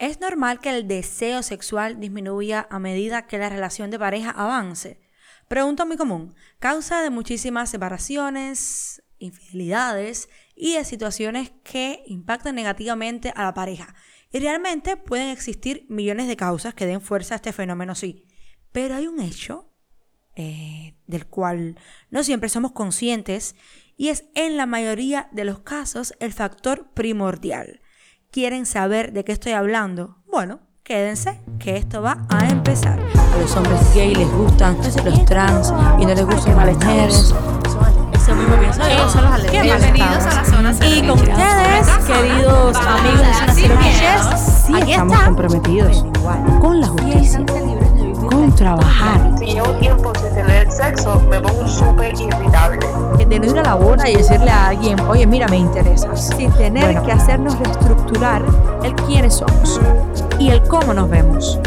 ¿Es 0.00 0.18
normal 0.18 0.60
que 0.60 0.70
el 0.70 0.88
deseo 0.88 1.42
sexual 1.42 2.00
disminuya 2.00 2.66
a 2.70 2.78
medida 2.78 3.26
que 3.26 3.36
la 3.36 3.50
relación 3.50 3.90
de 3.90 3.98
pareja 3.98 4.30
avance? 4.30 4.98
Pregunta 5.46 5.84
muy 5.84 5.98
común, 5.98 6.34
causa 6.58 7.02
de 7.02 7.10
muchísimas 7.10 7.68
separaciones, 7.68 9.02
infidelidades 9.18 10.30
y 10.56 10.76
de 10.76 10.86
situaciones 10.86 11.52
que 11.62 12.02
impactan 12.06 12.54
negativamente 12.54 13.30
a 13.36 13.42
la 13.42 13.52
pareja. 13.52 13.94
Y 14.32 14.38
realmente 14.38 14.96
pueden 14.96 15.28
existir 15.28 15.84
millones 15.90 16.28
de 16.28 16.36
causas 16.36 16.72
que 16.72 16.86
den 16.86 17.02
fuerza 17.02 17.34
a 17.34 17.36
este 17.36 17.52
fenómeno, 17.52 17.94
sí. 17.94 18.24
Pero 18.72 18.94
hay 18.94 19.06
un 19.06 19.20
hecho 19.20 19.70
eh, 20.34 20.96
del 21.08 21.26
cual 21.26 21.78
no 22.08 22.24
siempre 22.24 22.48
somos 22.48 22.72
conscientes 22.72 23.54
y 23.98 24.08
es 24.08 24.24
en 24.34 24.56
la 24.56 24.64
mayoría 24.64 25.28
de 25.32 25.44
los 25.44 25.58
casos 25.58 26.14
el 26.20 26.32
factor 26.32 26.90
primordial 26.94 27.82
quieren 28.30 28.64
saber 28.64 29.12
de 29.12 29.24
qué 29.24 29.32
estoy 29.32 29.52
hablando, 29.52 30.16
bueno, 30.30 30.60
quédense 30.84 31.40
que 31.58 31.76
esto 31.76 32.00
va 32.00 32.26
a 32.28 32.48
empezar. 32.48 33.00
A 33.00 33.38
los 33.38 33.56
hombres 33.56 33.80
gay 33.94 34.14
les 34.14 34.30
gustan 34.30 34.76
los 35.04 35.24
trans 35.24 35.72
y 35.98 36.06
no 36.06 36.14
les 36.14 36.24
gustan 36.24 36.56
las 36.56 36.76
mujeres. 36.76 37.34
Eso 38.12 38.34
mismo 38.34 38.56
pienso 38.56 38.80
yo. 38.88 39.36
los 39.36 39.50
Bienvenidos 39.50 40.26
a 40.26 40.34
la 40.34 40.44
zona 40.44 40.74
Y 40.86 41.00
con 41.00 41.18
ustedes, 41.18 41.88
queridos 42.06 42.76
amigos 42.76 43.26
de 43.26 43.34
Zona 43.34 43.52
Cero 43.54 43.74
sí 44.66 44.90
estamos 44.90 45.20
comprometidos 45.22 46.04
con 46.60 46.80
la 46.80 46.86
justicia 46.86 47.44
con 48.30 48.54
trabajar. 48.54 49.38
Si 49.38 49.46
llevo 49.46 49.72
tiempo 49.78 50.12
sin 50.14 50.34
tener 50.34 50.70
sexo, 50.70 51.20
me 51.28 51.40
pongo 51.40 51.66
súper 51.66 52.14
irritable. 52.14 52.86
Que 53.18 53.26
tener 53.26 53.50
ir 53.50 53.58
a 53.58 53.62
la 53.62 53.74
boda 53.74 54.08
y 54.08 54.16
decirle 54.16 54.50
a 54.50 54.68
alguien, 54.68 54.98
oye, 55.00 55.26
mira, 55.26 55.48
me 55.48 55.56
interesas. 55.56 56.28
Sin 56.36 56.52
tener 56.52 57.02
que 57.02 57.12
hacernos 57.12 57.58
reestructurar 57.58 58.42
el 58.84 58.94
quiénes 58.94 59.34
somos 59.34 59.80
y 60.38 60.50
el 60.50 60.62
cómo 60.62 60.94
nos 60.94 61.10
vemos. 61.10 61.58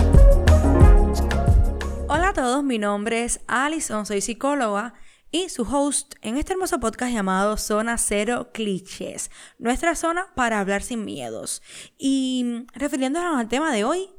Hola 2.07 2.29
a 2.29 2.33
todos, 2.33 2.63
mi 2.63 2.77
nombre 2.79 3.23
es 3.23 3.41
Alison, 3.47 4.05
soy 4.05 4.21
psicóloga 4.21 4.93
y 5.31 5.49
su 5.49 5.63
host 5.63 6.13
en 6.21 6.37
este 6.37 6.53
hermoso 6.53 6.79
podcast 6.79 7.11
llamado 7.11 7.57
Zona 7.57 7.97
Cero 7.97 8.51
Clichés, 8.53 9.31
nuestra 9.57 9.95
zona 9.95 10.27
para 10.35 10.59
hablar 10.59 10.83
sin 10.83 11.03
miedos. 11.05 11.63
Y 11.97 12.67
refiriéndonos 12.75 13.37
al 13.37 13.47
tema 13.47 13.73
de 13.73 13.83
hoy, 13.83 14.11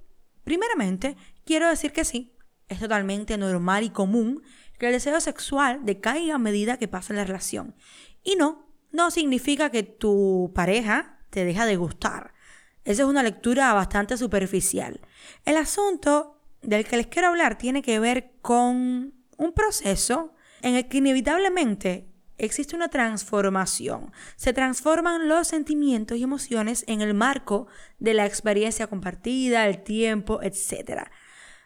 primeramente 0.43 1.17
quiero 1.45 1.69
decir 1.69 1.93
que 1.93 2.05
sí, 2.05 2.34
es 2.69 2.79
totalmente 2.79 3.37
normal 3.39 3.85
y 3.85 3.91
común 3.91 4.43
que 4.79 4.87
el 4.87 4.93
deseo 4.93 5.21
sexual 5.21 5.81
decaiga 5.85 6.37
a 6.37 6.39
medida 6.39 6.79
que 6.79 6.89
pasa 6.89 7.15
la 7.15 7.25
relación. 7.25 7.75
Y 8.23 8.37
no, 8.37 8.67
no 8.93 9.11
significa 9.11 9.71
que 9.71 9.83
tu 9.83 10.53
pareja 10.55 11.19
te 11.31 11.45
deja 11.45 11.67
de 11.67 11.77
gustar. 11.77 12.35
Esa 12.85 13.03
es 13.03 13.09
una 13.09 13.23
lectura 13.23 13.73
bastante 13.73 14.17
superficial. 14.17 15.01
El 15.45 15.57
asunto 15.57 16.41
del 16.63 16.85
que 16.85 16.97
les 16.97 17.07
quiero 17.07 17.29
hablar 17.29 17.59
tiene 17.59 17.83
que 17.83 17.99
ver 17.99 18.33
con 18.43 19.15
un 19.37 19.53
proceso 19.53 20.35
en 20.63 20.75
el 20.77 20.89
que 20.89 20.99
inevitablemente 20.99 22.09
existe 22.39 22.77
una 22.77 22.89
transformación. 22.89 24.13
Se 24.37 24.53
transforman 24.53 25.29
los 25.29 25.49
sentimientos 25.49 26.19
y 26.19 26.23
emociones 26.23 26.85
en 26.89 27.01
el 27.01 27.15
marco 27.15 27.69
de 27.99 28.15
la 28.15 28.27
experiencia 28.27 28.87
compartida, 28.87 29.67
el 29.67 29.83
tiempo, 29.83 30.41
etc. 30.43 31.09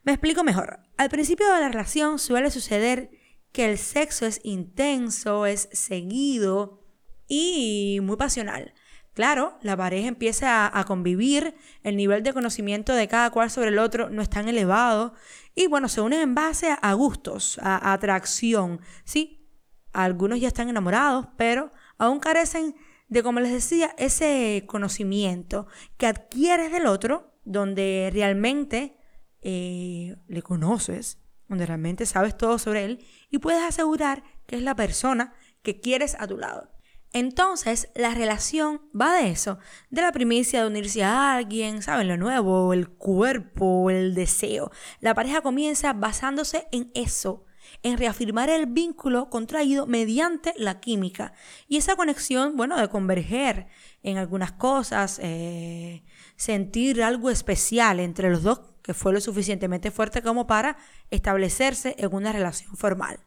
Me 0.08 0.14
explico 0.14 0.42
mejor. 0.42 0.80
Al 0.96 1.10
principio 1.10 1.52
de 1.52 1.60
la 1.60 1.68
relación 1.68 2.18
suele 2.18 2.50
suceder 2.50 3.10
que 3.52 3.70
el 3.70 3.76
sexo 3.76 4.24
es 4.24 4.40
intenso, 4.42 5.44
es 5.44 5.68
seguido 5.70 6.82
y 7.26 7.98
muy 8.02 8.16
pasional. 8.16 8.72
Claro, 9.12 9.58
la 9.60 9.76
pareja 9.76 10.08
empieza 10.08 10.66
a, 10.78 10.84
convivir, 10.84 11.54
el 11.82 11.98
nivel 11.98 12.22
de 12.22 12.32
conocimiento 12.32 12.94
de 12.94 13.06
cada 13.06 13.28
cual 13.28 13.50
sobre 13.50 13.68
el 13.68 13.78
otro 13.78 14.08
no 14.08 14.22
es 14.22 14.30
tan 14.30 14.48
elevado 14.48 15.12
y 15.54 15.66
bueno, 15.66 15.90
se 15.90 16.00
unen 16.00 16.20
en 16.20 16.34
base 16.34 16.74
a, 16.80 16.92
gustos, 16.94 17.58
a, 17.60 17.92
atracción. 17.92 18.80
Sí, 19.04 19.46
algunos 19.92 20.40
ya 20.40 20.48
están 20.48 20.70
enamorados, 20.70 21.26
pero 21.36 21.70
aún 21.98 22.18
carecen 22.18 22.76
de, 23.08 23.22
como 23.22 23.40
les 23.40 23.52
decía, 23.52 23.94
ese 23.98 24.64
conocimiento 24.68 25.66
que 25.98 26.06
adquieres 26.06 26.72
del 26.72 26.86
otro, 26.86 27.34
donde 27.44 28.08
realmente 28.10 28.97
eh, 29.40 30.16
le 30.26 30.42
conoces, 30.42 31.18
donde 31.48 31.66
realmente 31.66 32.06
sabes 32.06 32.36
todo 32.36 32.58
sobre 32.58 32.84
él 32.84 33.04
y 33.30 33.38
puedes 33.38 33.62
asegurar 33.62 34.22
que 34.46 34.56
es 34.56 34.62
la 34.62 34.76
persona 34.76 35.32
que 35.62 35.80
quieres 35.80 36.16
a 36.18 36.26
tu 36.26 36.36
lado. 36.36 36.70
Entonces, 37.12 37.88
la 37.94 38.14
relación 38.14 38.82
va 38.98 39.14
de 39.16 39.30
eso, 39.30 39.58
de 39.88 40.02
la 40.02 40.12
primicia 40.12 40.60
de 40.60 40.68
unirse 40.68 41.02
a 41.02 41.34
alguien, 41.34 41.80
¿saben? 41.80 42.06
Lo 42.06 42.18
nuevo, 42.18 42.74
el 42.74 42.90
cuerpo, 42.90 43.88
el 43.88 44.14
deseo. 44.14 44.70
La 45.00 45.14
pareja 45.14 45.40
comienza 45.40 45.94
basándose 45.94 46.68
en 46.70 46.90
eso, 46.94 47.46
en 47.82 47.98
reafirmar 47.98 48.50
el 48.50 48.66
vínculo 48.66 49.30
contraído 49.30 49.86
mediante 49.86 50.54
la 50.56 50.80
química. 50.80 51.32
Y 51.68 51.76
esa 51.76 51.96
conexión, 51.96 52.56
bueno, 52.56 52.78
de 52.78 52.88
converger 52.88 53.66
en 54.02 54.18
algunas 54.18 54.52
cosas, 54.52 55.20
eh, 55.22 56.04
sentir 56.36 57.02
algo 57.02 57.30
especial 57.30 58.00
entre 58.00 58.30
los 58.30 58.42
dos 58.42 58.60
que 58.82 58.94
fue 58.94 59.12
lo 59.12 59.20
suficientemente 59.20 59.90
fuerte 59.90 60.22
como 60.22 60.46
para 60.46 60.78
establecerse 61.10 61.94
en 61.98 62.14
una 62.14 62.32
relación 62.32 62.74
formal. 62.76 63.20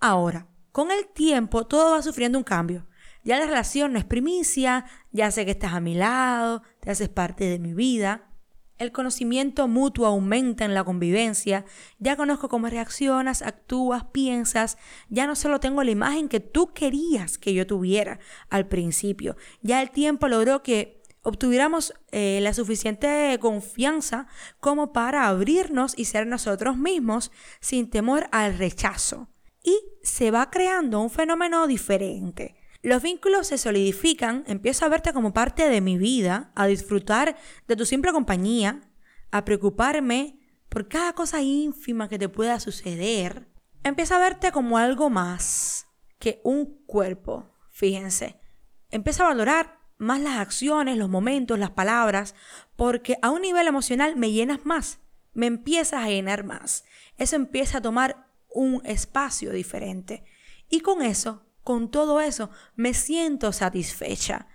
Ahora, 0.00 0.48
con 0.72 0.90
el 0.90 1.06
tiempo 1.06 1.66
todo 1.66 1.92
va 1.92 2.02
sufriendo 2.02 2.38
un 2.38 2.44
cambio. 2.44 2.86
Ya 3.24 3.38
la 3.38 3.46
relación 3.46 3.92
no 3.92 3.98
es 3.98 4.04
primicia, 4.04 4.86
ya 5.12 5.30
sé 5.30 5.44
que 5.44 5.52
estás 5.52 5.72
a 5.72 5.80
mi 5.80 5.94
lado, 5.94 6.62
te 6.80 6.90
haces 6.90 7.08
parte 7.08 7.44
de 7.44 7.58
mi 7.58 7.74
vida. 7.74 8.27
El 8.78 8.92
conocimiento 8.92 9.66
mutuo 9.66 10.06
aumenta 10.06 10.64
en 10.64 10.72
la 10.72 10.84
convivencia, 10.84 11.64
ya 11.98 12.16
conozco 12.16 12.48
cómo 12.48 12.68
reaccionas, 12.68 13.42
actúas, 13.42 14.04
piensas, 14.12 14.78
ya 15.08 15.26
no 15.26 15.34
solo 15.34 15.58
tengo 15.58 15.82
la 15.82 15.90
imagen 15.90 16.28
que 16.28 16.40
tú 16.40 16.72
querías 16.72 17.38
que 17.38 17.54
yo 17.54 17.66
tuviera 17.66 18.20
al 18.50 18.68
principio, 18.68 19.36
ya 19.62 19.82
el 19.82 19.90
tiempo 19.90 20.28
logró 20.28 20.62
que 20.62 21.02
obtuviéramos 21.22 21.92
eh, 22.12 22.38
la 22.42 22.54
suficiente 22.54 23.36
confianza 23.40 24.26
como 24.60 24.92
para 24.92 25.26
abrirnos 25.26 25.94
y 25.96 26.04
ser 26.06 26.26
nosotros 26.26 26.76
mismos 26.76 27.30
sin 27.60 27.90
temor 27.90 28.28
al 28.32 28.56
rechazo. 28.56 29.28
Y 29.62 29.76
se 30.02 30.30
va 30.30 30.50
creando 30.50 31.00
un 31.00 31.10
fenómeno 31.10 31.66
diferente. 31.66 32.57
Los 32.82 33.02
vínculos 33.02 33.48
se 33.48 33.58
solidifican, 33.58 34.44
empiezo 34.46 34.84
a 34.84 34.88
verte 34.88 35.12
como 35.12 35.32
parte 35.32 35.68
de 35.68 35.80
mi 35.80 35.98
vida, 35.98 36.52
a 36.54 36.66
disfrutar 36.66 37.36
de 37.66 37.76
tu 37.76 37.84
simple 37.84 38.12
compañía, 38.12 38.80
a 39.32 39.44
preocuparme 39.44 40.38
por 40.68 40.88
cada 40.88 41.12
cosa 41.12 41.42
ínfima 41.42 42.08
que 42.08 42.18
te 42.18 42.28
pueda 42.28 42.60
suceder. 42.60 43.48
Empiezo 43.82 44.14
a 44.14 44.20
verte 44.20 44.52
como 44.52 44.78
algo 44.78 45.10
más 45.10 45.88
que 46.20 46.40
un 46.44 46.84
cuerpo, 46.86 47.52
fíjense. 47.70 48.40
Empiezo 48.90 49.24
a 49.24 49.28
valorar 49.28 49.78
más 49.96 50.20
las 50.20 50.38
acciones, 50.38 50.96
los 50.96 51.08
momentos, 51.08 51.58
las 51.58 51.70
palabras, 51.70 52.36
porque 52.76 53.18
a 53.22 53.30
un 53.30 53.42
nivel 53.42 53.66
emocional 53.66 54.14
me 54.14 54.30
llenas 54.30 54.64
más, 54.64 55.00
me 55.32 55.46
empiezas 55.46 56.04
a 56.04 56.08
llenar 56.08 56.44
más. 56.44 56.84
Eso 57.16 57.34
empieza 57.34 57.78
a 57.78 57.82
tomar 57.82 58.28
un 58.48 58.82
espacio 58.84 59.52
diferente. 59.52 60.24
Y 60.68 60.80
con 60.80 61.02
eso, 61.02 61.47
con 61.68 61.90
todo 61.90 62.22
eso, 62.22 62.48
me 62.76 62.94
siento 62.94 63.52
satisfecha. 63.52 64.46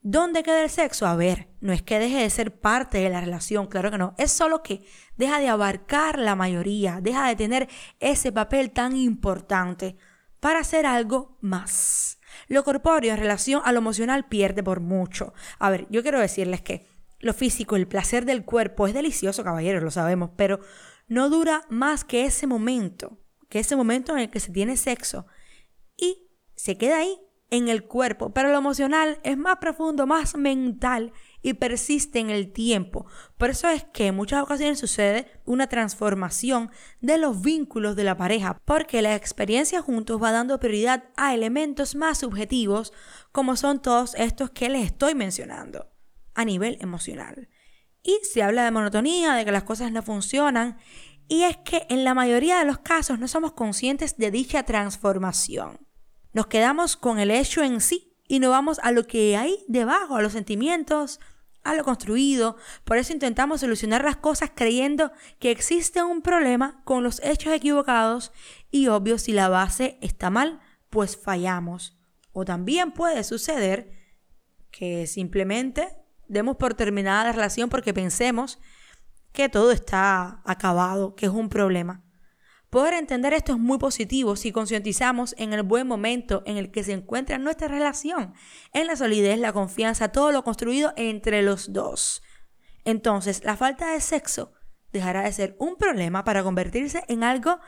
¿Dónde 0.00 0.42
queda 0.42 0.64
el 0.64 0.70
sexo? 0.70 1.06
A 1.06 1.14
ver, 1.14 1.46
no 1.60 1.72
es 1.72 1.82
que 1.82 2.00
deje 2.00 2.16
de 2.16 2.30
ser 2.30 2.58
parte 2.58 2.98
de 2.98 3.08
la 3.10 3.20
relación, 3.20 3.68
claro 3.68 3.92
que 3.92 3.98
no. 3.98 4.16
Es 4.18 4.32
solo 4.32 4.60
que 4.60 4.84
deja 5.16 5.38
de 5.38 5.46
abarcar 5.46 6.18
la 6.18 6.34
mayoría, 6.34 6.98
deja 7.00 7.28
de 7.28 7.36
tener 7.36 7.68
ese 8.00 8.32
papel 8.32 8.72
tan 8.72 8.96
importante 8.96 9.96
para 10.40 10.58
hacer 10.58 10.84
algo 10.84 11.38
más. 11.40 12.18
Lo 12.48 12.64
corpóreo 12.64 13.12
en 13.12 13.20
relación 13.20 13.62
a 13.64 13.70
lo 13.70 13.78
emocional 13.78 14.26
pierde 14.26 14.64
por 14.64 14.80
mucho. 14.80 15.34
A 15.60 15.70
ver, 15.70 15.86
yo 15.90 16.02
quiero 16.02 16.18
decirles 16.18 16.60
que 16.60 16.88
lo 17.20 17.34
físico, 17.34 17.76
el 17.76 17.86
placer 17.86 18.24
del 18.24 18.44
cuerpo 18.44 18.88
es 18.88 18.94
delicioso, 18.94 19.44
caballeros, 19.44 19.84
lo 19.84 19.92
sabemos, 19.92 20.30
pero 20.34 20.58
no 21.06 21.30
dura 21.30 21.62
más 21.68 22.02
que 22.02 22.24
ese 22.24 22.48
momento, 22.48 23.20
que 23.48 23.60
ese 23.60 23.76
momento 23.76 24.10
en 24.10 24.18
el 24.18 24.28
que 24.30 24.40
se 24.40 24.50
tiene 24.50 24.76
sexo 24.76 25.28
se 26.58 26.76
queda 26.76 26.98
ahí 26.98 27.20
en 27.50 27.68
el 27.68 27.84
cuerpo, 27.84 28.34
pero 28.34 28.50
lo 28.50 28.58
emocional 28.58 29.20
es 29.22 29.38
más 29.38 29.56
profundo, 29.56 30.06
más 30.06 30.36
mental 30.36 31.12
y 31.40 31.54
persiste 31.54 32.18
en 32.18 32.30
el 32.30 32.52
tiempo. 32.52 33.06
Por 33.38 33.50
eso 33.50 33.68
es 33.68 33.84
que 33.84 34.08
en 34.08 34.16
muchas 34.16 34.42
ocasiones 34.42 34.78
sucede 34.78 35.30
una 35.44 35.68
transformación 35.68 36.70
de 37.00 37.16
los 37.16 37.40
vínculos 37.40 37.96
de 37.96 38.04
la 38.04 38.16
pareja, 38.16 38.58
porque 38.64 39.02
la 39.02 39.14
experiencia 39.14 39.80
juntos 39.80 40.22
va 40.22 40.32
dando 40.32 40.58
prioridad 40.58 41.04
a 41.16 41.32
elementos 41.32 41.94
más 41.94 42.18
subjetivos, 42.18 42.92
como 43.32 43.56
son 43.56 43.80
todos 43.80 44.14
estos 44.16 44.50
que 44.50 44.68
les 44.68 44.86
estoy 44.86 45.14
mencionando, 45.14 45.90
a 46.34 46.44
nivel 46.44 46.76
emocional. 46.80 47.48
Y 48.02 48.18
se 48.24 48.42
habla 48.42 48.64
de 48.64 48.72
monotonía, 48.72 49.34
de 49.34 49.44
que 49.44 49.52
las 49.52 49.64
cosas 49.64 49.92
no 49.92 50.02
funcionan, 50.02 50.76
y 51.28 51.44
es 51.44 51.56
que 51.58 51.86
en 51.88 52.04
la 52.04 52.14
mayoría 52.14 52.58
de 52.58 52.64
los 52.64 52.78
casos 52.78 53.18
no 53.18 53.28
somos 53.28 53.52
conscientes 53.52 54.16
de 54.16 54.30
dicha 54.30 54.64
transformación. 54.64 55.87
Nos 56.32 56.46
quedamos 56.46 56.96
con 56.96 57.18
el 57.18 57.30
hecho 57.30 57.62
en 57.62 57.80
sí 57.80 58.14
y 58.26 58.40
no 58.40 58.50
vamos 58.50 58.78
a 58.82 58.92
lo 58.92 59.06
que 59.06 59.36
hay 59.36 59.64
debajo, 59.68 60.16
a 60.16 60.22
los 60.22 60.32
sentimientos, 60.32 61.20
a 61.64 61.74
lo 61.74 61.84
construido. 61.84 62.56
Por 62.84 62.98
eso 62.98 63.12
intentamos 63.12 63.60
solucionar 63.60 64.04
las 64.04 64.16
cosas 64.16 64.50
creyendo 64.54 65.12
que 65.38 65.50
existe 65.50 66.02
un 66.02 66.22
problema 66.22 66.82
con 66.84 67.02
los 67.02 67.20
hechos 67.24 67.52
equivocados 67.52 68.32
y 68.70 68.88
obvio 68.88 69.18
si 69.18 69.32
la 69.32 69.48
base 69.48 69.98
está 70.00 70.30
mal, 70.30 70.60
pues 70.90 71.16
fallamos. 71.16 71.98
O 72.32 72.44
también 72.44 72.92
puede 72.92 73.24
suceder 73.24 73.92
que 74.70 75.06
simplemente 75.06 75.96
demos 76.28 76.56
por 76.56 76.74
terminada 76.74 77.24
la 77.24 77.32
relación 77.32 77.70
porque 77.70 77.94
pensemos 77.94 78.58
que 79.32 79.48
todo 79.48 79.72
está 79.72 80.42
acabado, 80.44 81.14
que 81.14 81.26
es 81.26 81.32
un 81.32 81.48
problema. 81.48 82.02
Poder 82.70 82.92
entender 82.94 83.32
esto 83.32 83.52
es 83.52 83.58
muy 83.58 83.78
positivo 83.78 84.36
si 84.36 84.52
concientizamos 84.52 85.34
en 85.38 85.54
el 85.54 85.62
buen 85.62 85.86
momento 85.86 86.42
en 86.44 86.58
el 86.58 86.70
que 86.70 86.84
se 86.84 86.92
encuentra 86.92 87.38
nuestra 87.38 87.66
relación, 87.66 88.34
en 88.74 88.86
la 88.86 88.96
solidez, 88.96 89.38
la 89.38 89.54
confianza, 89.54 90.08
todo 90.08 90.32
lo 90.32 90.44
construido 90.44 90.92
entre 90.96 91.42
los 91.42 91.72
dos. 91.72 92.22
Entonces, 92.84 93.42
la 93.42 93.56
falta 93.56 93.92
de 93.92 94.00
sexo 94.00 94.52
dejará 94.92 95.22
de 95.22 95.32
ser 95.32 95.56
un 95.58 95.76
problema 95.76 96.24
para 96.24 96.42
convertirse 96.42 97.04
en 97.08 97.24
algo 97.24 97.58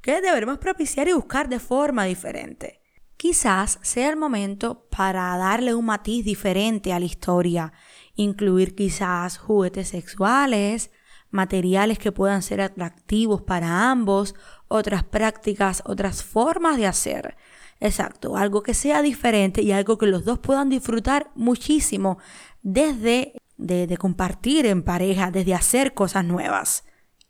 que 0.00 0.20
deberemos 0.22 0.58
propiciar 0.58 1.08
y 1.08 1.12
buscar 1.12 1.50
de 1.50 1.58
forma 1.58 2.04
diferente. 2.04 2.80
Quizás 3.18 3.78
sea 3.82 4.08
el 4.08 4.16
momento 4.16 4.86
para 4.90 5.36
darle 5.36 5.74
un 5.74 5.86
matiz 5.86 6.24
diferente 6.24 6.92
a 6.92 7.00
la 7.00 7.04
historia, 7.04 7.72
incluir 8.14 8.74
quizás 8.74 9.36
juguetes 9.36 9.88
sexuales, 9.88 10.90
materiales 11.30 11.98
que 11.98 12.12
puedan 12.12 12.42
ser 12.42 12.60
atractivos 12.60 13.42
para 13.42 13.90
ambos, 13.90 14.34
otras 14.68 15.04
prácticas, 15.04 15.82
otras 15.84 16.22
formas 16.22 16.76
de 16.76 16.86
hacer. 16.86 17.36
Exacto, 17.80 18.36
algo 18.36 18.62
que 18.62 18.74
sea 18.74 19.02
diferente 19.02 19.62
y 19.62 19.72
algo 19.72 19.98
que 19.98 20.06
los 20.06 20.24
dos 20.24 20.38
puedan 20.40 20.68
disfrutar 20.68 21.30
muchísimo 21.34 22.18
desde 22.62 23.34
de, 23.58 23.96
compartir 23.98 24.66
en 24.66 24.82
pareja, 24.82 25.30
desde 25.30 25.54
hacer 25.54 25.92
cosas 25.94 26.24
nuevas. 26.24 26.84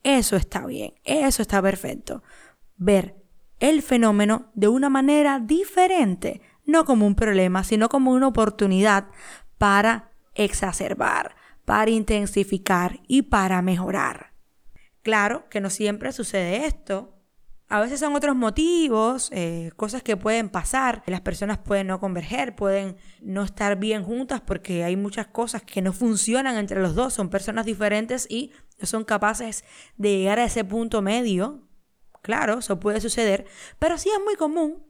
Eso 0.05 0.37
está 0.37 0.65
bien, 0.67 0.95
eso 1.05 1.43
está 1.43 1.61
perfecto. 1.61 2.23
Ver 2.77 3.17
el 3.59 3.83
fenómeno 3.83 4.51
de 4.55 4.69
una 4.69 4.89
manera 4.89 5.41
diferente, 5.41 6.41
no 6.65 6.85
como 6.85 7.07
un 7.07 7.15
problema, 7.15 7.65
sino 7.65 7.89
como 7.89 8.13
una 8.13 8.29
oportunidad 8.29 9.09
para 9.57 10.13
exacerbar, 10.35 11.35
para 11.69 11.91
intensificar 11.91 13.01
y 13.09 13.21
para 13.21 13.61
mejorar. 13.61 14.33
Claro 15.03 15.51
que 15.51 15.61
no 15.61 15.69
siempre 15.69 16.13
sucede 16.13 16.65
esto. 16.65 17.15
A 17.69 17.79
veces 17.79 18.01
son 18.01 18.17
otros 18.17 18.35
motivos, 18.35 19.29
eh, 19.35 19.71
cosas 19.77 20.03
que 20.03 20.17
pueden 20.17 20.49
pasar. 20.49 21.03
Las 21.05 21.21
personas 21.21 21.59
pueden 21.59 21.89
no 21.89 22.01
converger, 22.01 22.57
pueden 22.57 22.97
no 23.21 23.43
estar 23.43 23.77
bien 23.77 24.03
juntas 24.03 24.41
porque 24.41 24.83
hay 24.83 24.97
muchas 24.97 25.27
cosas 25.27 25.61
que 25.61 25.83
no 25.83 25.93
funcionan 25.93 26.57
entre 26.57 26.81
los 26.81 26.95
dos. 26.95 27.13
Son 27.13 27.29
personas 27.29 27.67
diferentes 27.67 28.27
y 28.31 28.51
no 28.81 28.87
son 28.87 29.05
capaces 29.05 29.63
de 29.99 30.17
llegar 30.17 30.39
a 30.39 30.45
ese 30.45 30.65
punto 30.65 31.03
medio. 31.03 31.69
Claro, 32.23 32.61
eso 32.61 32.81
puede 32.81 33.03
suceder, 33.03 33.45
pero 33.79 33.99
sí 33.99 34.09
es 34.09 34.25
muy 34.25 34.37
común 34.37 34.87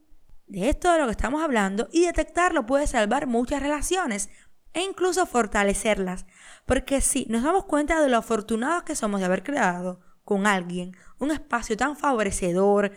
de 0.47 0.69
esto 0.69 0.93
de 0.93 1.01
lo 1.01 1.07
que 1.07 1.11
estamos 1.11 1.43
hablando 1.43 1.89
y 1.91 2.07
detectarlo 2.07 2.67
puede 2.67 2.87
salvar 2.87 3.27
muchas 3.27 3.61
relaciones 3.61 4.31
e 4.75 4.83
incluso 4.83 5.27
fortalecerlas. 5.27 6.25
Porque 6.69 7.01
si 7.01 7.25
nos 7.31 7.45
damos 7.45 7.65
cuenta 7.65 8.03
de 8.03 8.11
lo 8.11 8.19
afortunados 8.19 8.83
que 8.83 8.95
somos 8.95 9.21
de 9.21 9.27
haber 9.27 9.43
creado 9.43 10.01
con 10.23 10.47
alguien 10.47 10.95
un 11.19 11.31
espacio 11.31 11.79
tan 11.79 11.97
favorecedor, 11.97 12.93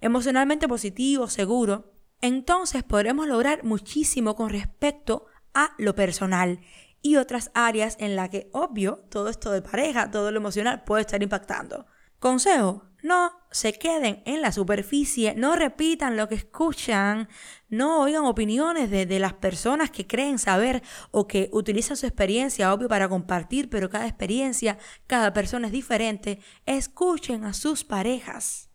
emocionalmente 0.00 0.66
positivo, 0.66 1.28
seguro, 1.28 1.92
entonces 2.22 2.82
podremos 2.82 3.28
lograr 3.28 3.62
muchísimo 3.62 4.34
con 4.36 4.48
respecto 4.48 5.26
a 5.52 5.74
lo 5.76 5.94
personal 5.94 6.60
y 7.02 7.16
otras 7.16 7.50
áreas 7.52 7.98
en 8.00 8.16
las 8.16 8.30
que, 8.30 8.48
obvio, 8.54 9.04
todo 9.10 9.28
esto 9.28 9.50
de 9.50 9.60
pareja, 9.60 10.10
todo 10.10 10.30
lo 10.30 10.38
emocional 10.38 10.84
puede 10.84 11.02
estar 11.02 11.22
impactando. 11.22 11.84
Consejo, 12.20 12.89
no 13.02 13.32
se 13.50 13.72
queden 13.72 14.22
en 14.26 14.40
la 14.40 14.52
superficie, 14.52 15.34
no 15.34 15.56
repitan 15.56 16.16
lo 16.16 16.28
que 16.28 16.36
escuchan, 16.36 17.28
no 17.68 18.00
oigan 18.00 18.24
opiniones 18.24 18.90
de, 18.90 19.18
las 19.18 19.34
personas 19.34 19.90
que 19.90 20.06
creen 20.06 20.38
saber 20.38 20.82
o 21.10 21.26
que 21.26 21.48
utilizan 21.52 21.96
su 21.96 22.06
experiencia, 22.06 22.72
obvio, 22.72 22.88
para 22.88 23.08
compartir, 23.08 23.68
pero 23.68 23.90
cada 23.90 24.06
experiencia, 24.06 24.78
cada 25.06 25.32
persona 25.32 25.66
es 25.66 25.72
diferente. 25.72 26.40
Escuchen 26.66 27.44
a 27.44 27.52
sus 27.52 27.84
parejas. 27.84 28.69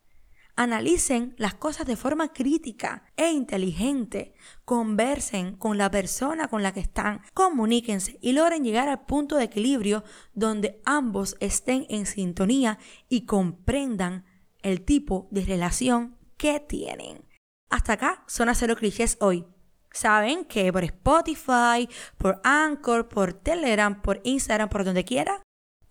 Analicen 0.57 1.36
las 1.38 1.54
cosas 1.54 1.86
de 1.86 1.98
forma 1.98 2.31
crítica 2.31 3.04
e 3.18 3.30
inteligente. 3.30 4.34
Conversen 4.63 5.57
con 5.57 5.78
la 5.78 5.92
persona 5.92 6.48
con 6.48 6.63
la 6.63 6.74
que 6.74 6.80
están. 6.80 7.22
Comuníquense 7.34 8.18
y 8.22 8.31
logren 8.31 8.63
llegar 8.63 8.88
al 8.88 9.06
punto 9.06 9.36
de 9.36 9.46
equilibrio 9.46 10.06
donde 10.34 10.81
ambos 10.86 11.36
estén 11.42 11.86
en 11.90 12.06
sintonía 12.06 12.80
y 13.10 13.25
comprendan 13.25 14.24
el 14.62 14.81
tipo 14.81 15.28
de 15.30 15.44
relación 15.44 16.18
que 16.38 16.62
tienen. 16.62 17.25
Hasta 17.69 17.94
acá, 17.94 18.24
Zona 18.28 18.56
Cero 18.56 18.75
Clichés 18.78 19.18
hoy. 19.19 19.46
Saben 19.92 20.46
que 20.46 20.72
por 20.74 20.84
Spotify, 20.84 21.90
por 22.18 22.42
Anchor, 22.44 23.07
por 23.07 23.34
Telegram, 23.34 24.02
por 24.02 24.22
Instagram, 24.24 24.69
por 24.69 24.84
donde 24.84 25.06
quiera, 25.06 25.42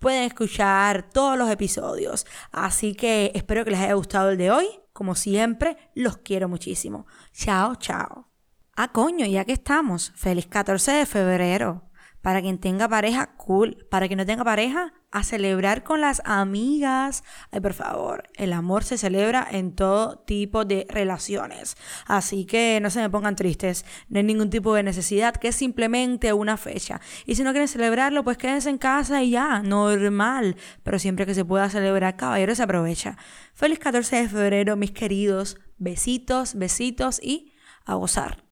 pueden 0.04 0.24
escuchar 0.24 1.08
todos 1.08 1.38
los 1.38 1.50
episodios. 1.50 2.26
Así 2.52 2.94
que 2.94 3.32
espero 3.34 3.64
que 3.64 3.70
les 3.70 3.80
haya 3.80 3.94
gustado 3.94 4.28
el 4.28 4.36
de 4.36 4.50
hoy. 4.50 4.66
Como 4.92 5.14
siempre, 5.14 5.78
los 5.94 6.18
quiero 6.18 6.46
muchísimo. 6.46 7.06
Chao, 7.32 7.76
chao. 7.76 8.28
Ah, 8.76 8.92
coño, 8.92 9.24
ya 9.24 9.46
que 9.46 9.54
estamos. 9.54 10.12
Feliz 10.14 10.46
14 10.46 10.92
de 10.92 11.06
febrero. 11.06 11.88
Para 12.20 12.42
quien 12.42 12.58
tenga 12.58 12.86
pareja, 12.86 13.34
cool. 13.36 13.86
Para 13.90 14.06
quien 14.06 14.18
no 14.18 14.26
tenga 14.26 14.44
pareja, 14.44 14.92
a 15.14 15.22
celebrar 15.22 15.84
con 15.84 16.00
las 16.00 16.20
amigas. 16.25 17.22
Ay, 17.52 17.61
por 17.61 17.72
favor, 17.72 18.25
el 18.34 18.52
amor 18.52 18.82
se 18.82 18.99
celebra 18.99 19.46
en 19.49 19.72
todo 19.72 20.19
tipo 20.19 20.64
de 20.64 20.87
relaciones. 20.90 21.76
Así 22.06 22.44
que 22.44 22.81
no 22.82 22.90
se 22.90 23.00
me 23.00 23.08
pongan 23.08 23.37
tristes. 23.37 23.87
No 24.08 24.19
hay 24.19 24.25
ningún 24.25 24.50
tipo 24.50 24.75
de 24.75 24.82
necesidad, 24.82 25.37
que 25.37 25.49
es 25.49 25.56
simplemente 25.56 26.32
una 26.32 26.56
fecha. 26.56 27.00
Y 27.26 27.37
si 27.37 27.44
no 27.44 27.52
quieren 27.52 27.69
celebrarlo, 27.69 28.25
pues 28.25 28.38
quédense 28.38 28.70
en 28.70 28.78
casa 28.78 29.22
y 29.22 29.31
ya, 29.31 29.62
normal. 29.62 30.56
Pero 30.82 30.99
siempre 30.99 31.26
que 31.26 31.34
se 31.34 31.44
pueda 31.44 31.70
celebrar, 31.70 32.16
caballero, 32.16 32.56
se 32.56 32.64
aprovecha. 32.64 33.16
Feliz 33.55 33.78
14 33.78 34.16
de 34.16 34.28
febrero, 34.28 34.75
mis 34.75 34.90
queridos. 34.90 35.58
Besitos, 35.78 36.56
besitos 36.56 37.20
y 37.22 37.52
a 37.84 37.94
gozar. 37.94 38.43